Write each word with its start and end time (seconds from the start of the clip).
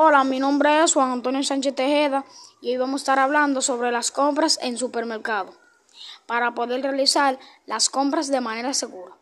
Hola, 0.00 0.22
mi 0.22 0.38
nombre 0.38 0.84
es 0.84 0.94
Juan 0.94 1.10
Antonio 1.10 1.42
Sánchez 1.42 1.74
Tejeda 1.74 2.24
y 2.60 2.70
hoy 2.70 2.76
vamos 2.76 3.00
a 3.00 3.02
estar 3.02 3.18
hablando 3.18 3.60
sobre 3.60 3.90
las 3.90 4.12
compras 4.12 4.56
en 4.62 4.78
supermercado 4.78 5.56
para 6.24 6.54
poder 6.54 6.82
realizar 6.82 7.36
las 7.66 7.90
compras 7.90 8.28
de 8.28 8.40
manera 8.40 8.74
segura. 8.74 9.16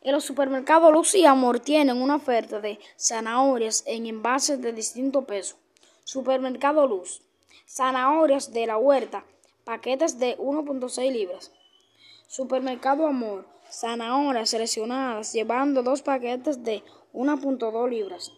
En 0.00 0.10
los 0.10 0.24
supermercados 0.24 0.92
Luz 0.92 1.14
y 1.14 1.24
Amor 1.24 1.60
tienen 1.60 2.02
una 2.02 2.16
oferta 2.16 2.58
de 2.58 2.80
zanahorias 2.98 3.84
en 3.86 4.06
envases 4.06 4.60
de 4.60 4.72
distinto 4.72 5.24
peso. 5.24 5.54
Supermercado 6.02 6.88
Luz, 6.88 7.22
zanahorias 7.68 8.52
de 8.52 8.66
la 8.66 8.76
huerta, 8.76 9.24
paquetes 9.62 10.18
de 10.18 10.36
1.6 10.38 11.12
libras. 11.12 11.52
Supermercado 12.26 13.06
Amor, 13.06 13.46
zanahorias 13.70 14.50
seleccionadas 14.50 15.32
llevando 15.32 15.84
dos 15.84 16.02
paquetes 16.02 16.64
de 16.64 16.82
1.2 17.12 17.88
libras. 17.88 18.32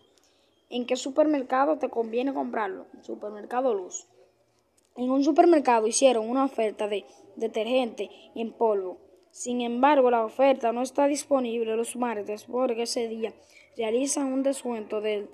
¿En 0.71 0.87
qué 0.87 0.95
supermercado 0.95 1.79
te 1.79 1.89
conviene 1.89 2.33
comprarlo? 2.33 2.87
Supermercado 3.03 3.75
Luz. 3.75 4.07
En 4.97 5.11
un 5.11 5.25
supermercado 5.25 5.89
hicieron 5.89 6.31
una 6.31 6.45
oferta 6.45 6.87
de 6.87 7.05
detergente 7.35 8.09
en 8.37 8.53
polvo. 8.53 8.99
Sin 9.33 9.63
embargo, 9.63 10.13
la 10.13 10.25
oferta 10.25 10.73
no 10.73 10.83
está 10.83 11.09
disponible 11.09 11.75
los 11.75 11.97
martes 11.97 12.45
porque 12.45 12.83
ese 12.83 13.09
día 13.09 13.33
realizan 13.77 14.33
un 14.33 14.45
descuento 14.45 15.01
del 15.01 15.29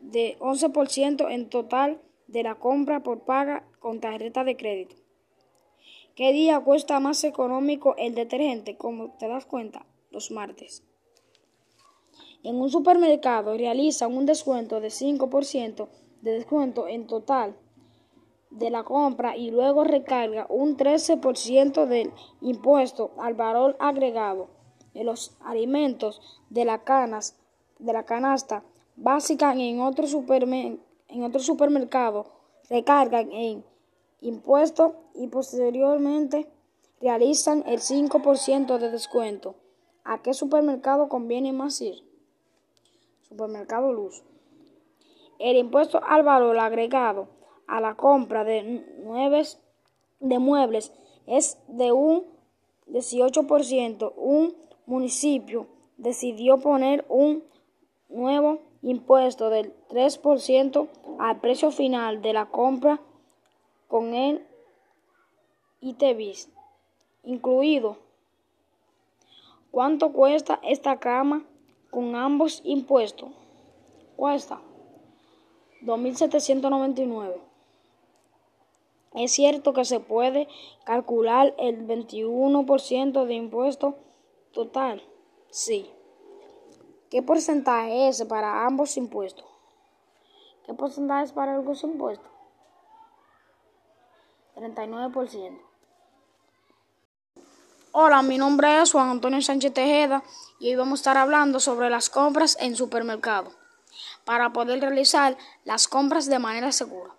de 0.00 0.36
11% 0.38 1.30
en 1.30 1.48
total 1.48 2.00
de 2.26 2.42
la 2.42 2.56
compra 2.56 3.02
por 3.02 3.24
paga 3.24 3.64
con 3.78 4.00
tarjeta 4.00 4.44
de 4.44 4.56
crédito. 4.56 4.96
¿Qué 6.14 6.32
día 6.32 6.60
cuesta 6.60 7.00
más 7.00 7.24
económico 7.24 7.94
el 7.96 8.14
detergente? 8.14 8.76
Como 8.76 9.16
te 9.16 9.28
das 9.28 9.46
cuenta, 9.46 9.86
los 10.10 10.30
martes. 10.30 10.82
En 12.42 12.56
un 12.56 12.70
supermercado 12.70 13.56
realizan 13.56 14.16
un 14.16 14.26
descuento 14.26 14.80
de 14.80 14.88
5% 14.88 15.88
de 16.22 16.32
descuento 16.32 16.88
en 16.88 17.06
total 17.06 17.56
de 18.50 18.70
la 18.70 18.82
compra 18.82 19.36
y 19.36 19.50
luego 19.50 19.84
recarga 19.84 20.46
un 20.48 20.76
13% 20.76 21.86
del 21.86 22.12
impuesto 22.40 23.12
al 23.18 23.34
valor 23.34 23.76
agregado 23.78 24.48
en 24.94 25.06
los 25.06 25.36
alimentos 25.40 26.20
de 26.50 26.64
la, 26.64 26.82
canas, 26.82 27.38
de 27.78 27.92
la 27.92 28.04
canasta 28.04 28.64
básica 28.96 29.52
en 29.54 29.80
otro, 29.80 30.04
en 30.42 31.24
otro 31.24 31.40
supermercado 31.40 32.26
recargan 32.68 33.30
en 33.32 33.64
impuesto 34.20 34.94
y 35.14 35.28
posteriormente 35.28 36.48
realizan 37.00 37.64
el 37.66 37.80
5% 37.80 38.78
de 38.78 38.90
descuento. 38.90 39.54
¿A 40.04 40.22
qué 40.22 40.34
supermercado 40.34 41.08
conviene 41.08 41.52
más 41.52 41.80
ir? 41.80 42.09
Supermercado 43.30 43.92
Luz. 43.92 44.24
El 45.38 45.56
impuesto 45.56 46.02
al 46.02 46.24
valor 46.24 46.58
agregado 46.58 47.28
a 47.68 47.80
la 47.80 47.94
compra 47.94 48.42
de, 48.42 48.84
muebles 50.20 50.92
es 51.28 51.56
de 51.68 51.92
un 51.92 52.24
18%. 52.88 54.12
Un 54.16 54.56
municipio 54.86 55.68
decidió 55.96 56.58
poner 56.58 57.04
un 57.08 57.44
nuevo 58.08 58.58
impuesto 58.82 59.48
del 59.48 59.72
3% 59.90 60.88
al 61.20 61.40
precio 61.40 61.70
final 61.70 62.22
de 62.22 62.32
la 62.32 62.46
compra 62.46 63.00
con 63.86 64.12
el 64.12 64.44
ITBIS 65.80 66.50
incluido. 67.22 67.96
¿Cuánto 69.70 70.12
cuesta 70.12 70.58
esta 70.64 70.98
cama? 70.98 71.44
Con 71.90 72.14
ambos 72.14 72.60
impuestos 72.64 73.30
cuesta 74.16 74.60
2.799. 75.82 77.40
Es 79.14 79.32
cierto 79.32 79.72
que 79.72 79.84
se 79.84 79.98
puede 79.98 80.46
calcular 80.84 81.54
el 81.58 81.86
21% 81.86 83.24
de 83.24 83.34
impuesto 83.34 83.96
total. 84.52 85.02
Sí. 85.50 85.90
¿Qué 87.10 87.22
porcentaje 87.22 88.08
es 88.08 88.24
para 88.24 88.66
ambos 88.66 88.96
impuestos? 88.96 89.46
¿Qué 90.64 90.74
porcentaje 90.74 91.24
es 91.24 91.32
para 91.32 91.60
los 91.60 91.82
impuestos? 91.82 92.30
39%. 94.54 95.69
Hola, 98.02 98.22
mi 98.22 98.38
nombre 98.38 98.80
es 98.80 98.92
Juan 98.92 99.10
Antonio 99.10 99.42
Sánchez 99.42 99.74
Tejeda 99.74 100.24
y 100.58 100.70
hoy 100.70 100.76
vamos 100.76 101.00
a 101.00 101.02
estar 101.02 101.16
hablando 101.18 101.60
sobre 101.60 101.90
las 101.90 102.08
compras 102.08 102.56
en 102.58 102.74
supermercado 102.74 103.52
para 104.24 104.54
poder 104.54 104.80
realizar 104.80 105.36
las 105.66 105.86
compras 105.86 106.24
de 106.24 106.38
manera 106.38 106.72
segura. 106.72 107.14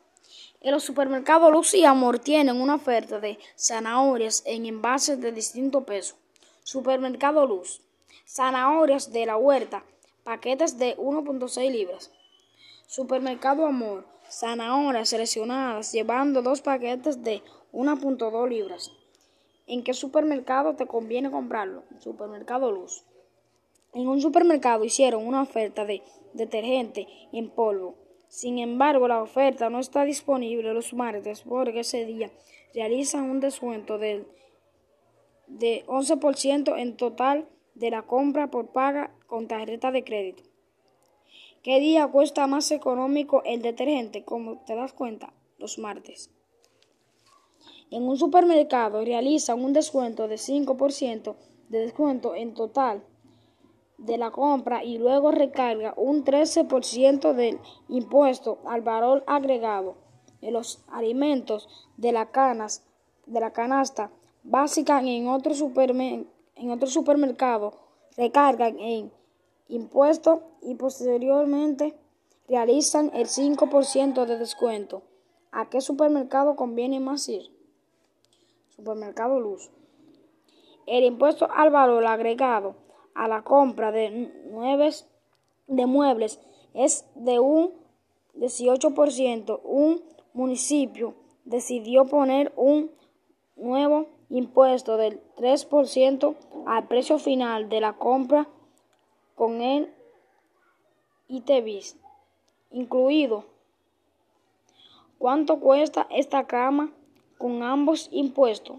En 0.60 0.72
los 0.72 0.84
supermercados 0.84 1.52
Luz 1.52 1.76
y 1.76 1.86
Amor 1.86 2.18
tienen 2.18 2.60
una 2.60 2.74
oferta 2.74 3.20
de 3.20 3.38
zanahorias 3.56 4.42
en 4.48 4.66
envases 4.66 5.22
de 5.22 5.32
distinto 5.32 5.86
peso. 5.86 6.16
Supermercado 6.64 7.46
Luz, 7.46 7.82
zanahorias 8.28 9.12
de 9.14 9.28
la 9.28 9.38
huerta, 9.38 9.84
paquetes 10.24 10.80
de 10.80 10.98
1.6 10.98 11.72
libras. 11.72 12.12
Supermercado 12.88 13.68
Amor, 13.68 14.08
zanahorias 14.32 15.10
seleccionadas 15.10 15.92
llevando 15.92 16.42
dos 16.42 16.62
paquetes 16.62 17.24
de 17.24 17.44
1.2 17.72 18.50
libras. 18.50 18.92
¿En 19.68 19.84
qué 19.84 19.94
supermercado 19.94 20.76
te 20.76 20.88
conviene 20.88 21.32
comprarlo? 21.32 21.84
Supermercado 22.00 22.72
Luz. 22.72 23.06
En 23.94 24.08
un 24.08 24.22
supermercado 24.22 24.84
hicieron 24.84 25.26
una 25.26 25.42
oferta 25.42 25.86
de 25.86 26.02
detergente 26.34 27.08
en 27.32 27.50
polvo. 27.50 27.96
Sin 28.28 28.60
embargo, 28.60 29.08
la 29.08 29.22
oferta 29.22 29.70
no 29.70 29.80
está 29.80 30.06
disponible 30.06 30.74
los 30.74 30.94
martes 30.94 31.42
porque 31.42 31.82
ese 31.82 32.06
día 32.06 32.32
realizan 32.74 33.30
un 33.30 33.40
descuento 33.40 33.98
del 33.98 34.26
de 35.48 35.84
11% 35.88 36.78
en 36.78 36.96
total 36.96 37.48
de 37.76 37.92
la 37.92 38.04
compra 38.04 38.50
por 38.50 38.72
paga 38.72 39.14
con 39.28 39.48
tarjeta 39.48 39.92
de 39.92 40.04
crédito. 40.04 40.44
¿Qué 41.62 41.80
día 41.80 42.08
cuesta 42.08 42.48
más 42.48 42.72
económico 42.72 43.44
el 43.46 43.62
detergente? 43.62 44.24
Como 44.24 44.64
te 44.66 44.76
das 44.76 44.94
cuenta, 44.94 45.34
los 45.58 45.78
martes. 45.78 46.32
En 47.90 48.08
un 48.08 48.18
supermercado 48.18 49.04
realizan 49.04 49.64
un 49.64 49.74
descuento 49.74 50.28
de 50.28 50.36
5% 50.36 51.36
de 51.70 51.80
descuento 51.80 52.36
en 52.36 52.54
total 52.54 53.04
de 53.98 54.18
la 54.18 54.32
compra 54.32 54.84
y 54.84 54.98
luego 54.98 55.32
recarga 55.32 55.94
un 55.96 56.24
13% 56.26 57.34
del 57.34 57.60
impuesto 57.88 58.60
al 58.66 58.82
valor 58.82 59.24
agregado 59.28 59.96
en 60.42 60.54
los 60.54 60.84
alimentos 60.88 61.70
de 61.98 62.12
la, 62.12 62.32
canas, 62.32 62.84
de 63.26 63.40
la 63.40 63.52
canasta 63.52 64.12
básica 64.44 65.00
en 65.02 65.28
otro, 65.28 65.54
en 65.54 66.72
otro 66.72 66.88
supermercado 66.88 67.74
recargan 68.18 68.80
en 68.80 69.12
impuesto 69.68 70.44
y 70.62 70.76
posteriormente 70.76 71.96
realizan 72.48 73.12
el 73.14 73.28
5% 73.28 74.26
de 74.26 74.38
descuento. 74.38 75.04
¿A 75.52 75.70
qué 75.70 75.82
supermercado 75.82 76.56
conviene 76.56 77.00
más 77.00 77.28
ir? 77.28 77.52
Supermercado 78.70 79.40
Luz. 79.40 79.70
El 80.88 81.04
impuesto 81.04 81.50
al 81.52 81.70
valor 81.70 82.06
agregado 82.06 82.76
a 83.14 83.28
la 83.28 83.44
compra 83.44 83.92
de, 83.92 84.32
de 85.68 85.86
muebles 85.86 86.40
es 86.74 87.06
de 87.16 87.40
un 87.40 87.74
18%. 88.36 89.60
Un 89.64 90.02
municipio 90.34 91.16
decidió 91.46 92.06
poner 92.06 92.54
un 92.56 92.92
nuevo 93.56 94.08
impuesto 94.30 94.98
del 94.98 95.22
3% 95.36 96.36
al 96.66 96.88
precio 96.88 97.20
final 97.20 97.68
de 97.68 97.82
la 97.82 97.98
compra 97.98 98.48
con 99.36 99.62
el 99.62 99.94
ITBIS 101.28 101.98
incluido. 102.72 103.46
¿Cuánto 105.22 105.60
cuesta 105.60 106.08
esta 106.10 106.48
cama? 106.48 106.92
con 107.42 107.64
ambos 107.64 108.08
impuestos 108.12 108.78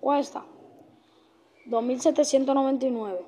cuesta 0.00 0.44
2.799. 1.66 3.24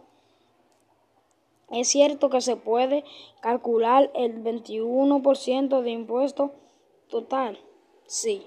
Es 1.70 1.88
cierto 1.88 2.30
que 2.30 2.40
se 2.40 2.56
puede 2.56 3.04
calcular 3.40 4.10
el 4.14 4.42
21% 4.42 5.82
de 5.82 5.90
impuesto 5.90 6.50
total. 7.08 7.60
Sí. 8.06 8.44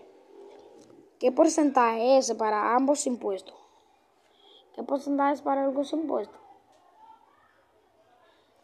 ¿Qué 1.19 1.31
porcentaje 1.31 2.17
es 2.17 2.33
para 2.33 2.75
ambos 2.75 3.07
impuestos? 3.07 3.55
¿Qué 4.75 4.83
porcentaje 4.83 5.35
es 5.35 5.41
para 5.41 5.67
los 5.67 5.93
impuestos? 5.93 6.39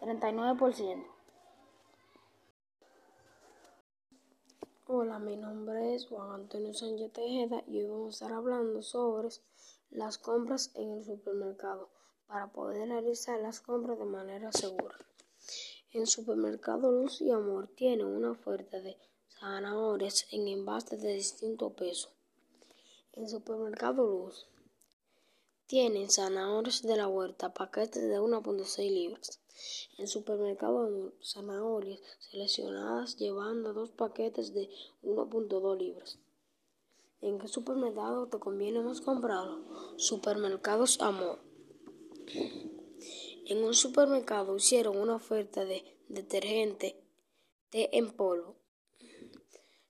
39%. 0.02 1.19
Hola, 4.92 5.20
mi 5.20 5.36
nombre 5.36 5.94
es 5.94 6.08
Juan 6.08 6.32
Antonio 6.32 6.74
Sánchez 6.74 7.14
Tejeda 7.14 7.64
y 7.68 7.78
hoy 7.78 7.90
vamos 7.90 8.08
a 8.08 8.26
estar 8.26 8.34
hablando 8.36 8.82
sobre 8.82 9.30
las 9.92 10.18
compras 10.18 10.72
en 10.74 10.94
el 10.94 11.06
supermercado 11.06 11.90
para 12.26 12.52
poder 12.52 12.90
realizar 12.90 13.40
las 13.40 13.60
compras 13.60 14.00
de 14.00 14.06
manera 14.06 14.52
segura. 14.52 14.98
En 15.94 16.08
supermercado 16.08 16.92
Luz 16.92 17.22
y 17.22 17.30
Amor 17.30 17.68
tiene 17.68 18.04
una 18.04 18.32
oferta 18.32 18.82
de 18.82 18.98
zanahorias 19.40 20.26
en 20.32 20.48
envases 20.48 21.00
de 21.00 21.14
distinto 21.14 21.70
peso. 21.70 22.10
En 23.14 23.30
supermercado 23.30 24.08
Luz 24.08 24.48
tienen 25.68 26.10
zanahorias 26.10 26.82
de 26.82 26.98
la 26.98 27.08
huerta, 27.08 27.54
paquetes 27.54 28.10
de 28.10 28.20
1.6 28.20 28.92
libras. 28.92 29.40
En 29.98 30.08
supermercado 30.08 31.14
zanahorias 31.22 32.00
seleccionadas 32.20 33.18
llevando 33.18 33.74
dos 33.74 33.92
paquetes 33.92 34.54
de 34.54 34.70
1.2 35.04 35.78
libras. 35.78 36.20
¿En 37.22 37.38
qué 37.38 37.48
supermercado 37.48 38.28
te 38.28 38.40
conviene 38.40 38.80
más 38.80 39.02
comprarlo? 39.02 39.98
Supermercados 39.98 41.02
Amor. 41.02 41.40
En 43.46 43.64
un 43.64 43.74
supermercado 43.74 44.56
hicieron 44.56 44.98
una 44.98 45.16
oferta 45.16 45.66
de 45.66 45.84
detergente 46.08 47.04
té 47.72 47.90
en 47.98 48.12
polvo. 48.12 48.56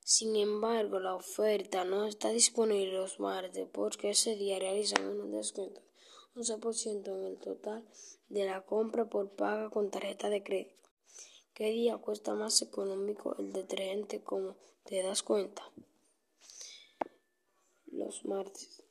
Sin 0.00 0.34
embargo, 0.34 0.98
la 0.98 1.14
oferta 1.14 1.84
no 1.84 2.04
está 2.04 2.30
disponible 2.30 2.94
los 2.94 3.20
martes 3.20 3.68
porque 3.72 4.10
ese 4.10 4.34
día 4.34 4.58
realizan 4.58 5.06
un 5.06 5.30
descuento 5.30 5.80
de 5.80 5.89
11% 6.34 7.14
en 7.14 7.24
el 7.24 7.38
total 7.38 7.84
de 8.28 8.44
la 8.46 8.64
compra 8.64 9.04
por 9.04 9.30
paga 9.30 9.70
con 9.70 9.90
tarjeta 9.90 10.30
de 10.30 10.42
crédito. 10.42 10.88
¿Qué 11.54 11.70
día 11.70 11.98
cuesta 11.98 12.34
más 12.34 12.62
económico 12.62 13.36
el 13.38 13.52
detergente 13.52 14.22
como 14.22 14.56
te 14.84 15.02
das 15.02 15.22
cuenta? 15.22 15.62
Los 17.86 18.24
martes. 18.24 18.82